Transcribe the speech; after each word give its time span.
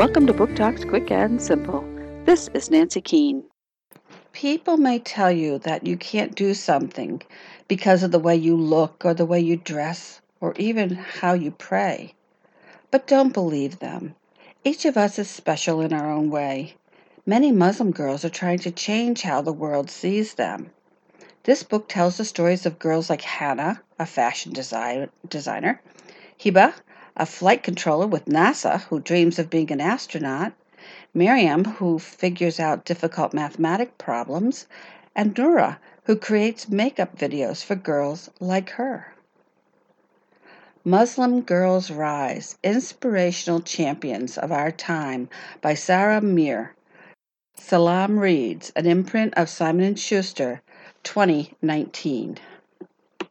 Welcome 0.00 0.26
to 0.28 0.32
Book 0.32 0.56
Talks 0.56 0.82
Quick 0.82 1.10
and 1.10 1.42
Simple. 1.42 1.84
This 2.24 2.48
is 2.54 2.70
Nancy 2.70 3.02
Keane. 3.02 3.44
People 4.32 4.78
may 4.78 4.98
tell 4.98 5.30
you 5.30 5.58
that 5.58 5.86
you 5.86 5.98
can't 5.98 6.34
do 6.34 6.54
something 6.54 7.20
because 7.68 8.02
of 8.02 8.10
the 8.10 8.18
way 8.18 8.34
you 8.34 8.56
look 8.56 9.04
or 9.04 9.12
the 9.12 9.26
way 9.26 9.40
you 9.40 9.56
dress 9.56 10.22
or 10.40 10.54
even 10.56 10.94
how 10.94 11.34
you 11.34 11.50
pray. 11.50 12.14
But 12.90 13.06
don't 13.06 13.34
believe 13.34 13.80
them. 13.80 14.14
Each 14.64 14.86
of 14.86 14.96
us 14.96 15.18
is 15.18 15.28
special 15.28 15.82
in 15.82 15.92
our 15.92 16.10
own 16.10 16.30
way. 16.30 16.76
Many 17.26 17.52
Muslim 17.52 17.90
girls 17.90 18.24
are 18.24 18.30
trying 18.30 18.60
to 18.60 18.70
change 18.70 19.20
how 19.20 19.42
the 19.42 19.52
world 19.52 19.90
sees 19.90 20.32
them. 20.32 20.70
This 21.42 21.62
book 21.62 21.90
tells 21.90 22.16
the 22.16 22.24
stories 22.24 22.64
of 22.64 22.78
girls 22.78 23.10
like 23.10 23.20
Hannah, 23.20 23.82
a 23.98 24.06
fashion 24.06 24.54
design, 24.54 25.10
designer, 25.28 25.82
Hiba, 26.42 26.72
a 27.20 27.26
flight 27.26 27.62
controller 27.62 28.06
with 28.06 28.24
NASA 28.24 28.80
who 28.84 28.98
dreams 28.98 29.38
of 29.38 29.50
being 29.50 29.70
an 29.70 29.78
astronaut, 29.78 30.54
Miriam, 31.12 31.62
who 31.66 31.98
figures 31.98 32.58
out 32.58 32.86
difficult 32.86 33.34
mathematic 33.34 33.98
problems, 33.98 34.66
and 35.14 35.34
Nura, 35.34 35.76
who 36.04 36.16
creates 36.16 36.70
makeup 36.70 37.18
videos 37.18 37.62
for 37.62 37.74
girls 37.74 38.30
like 38.40 38.70
her. 38.70 39.12
Muslim 40.82 41.42
Girls 41.42 41.90
Rise 41.90 42.56
Inspirational 42.62 43.60
Champions 43.60 44.38
of 44.38 44.50
Our 44.50 44.72
Time 44.72 45.28
by 45.60 45.74
Saira 45.74 46.22
Mir. 46.22 46.74
Salaam 47.54 48.18
Reads, 48.18 48.72
an 48.74 48.86
imprint 48.86 49.34
of 49.34 49.50
Simon 49.50 49.94
& 49.94 49.96
Schuster, 49.96 50.62
2019. 51.02 52.38